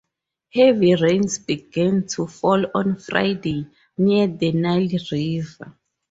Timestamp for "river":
5.11-5.77